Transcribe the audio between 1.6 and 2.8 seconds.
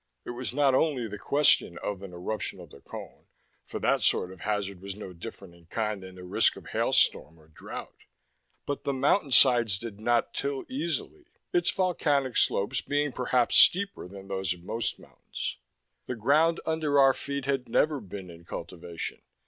of an eruption of the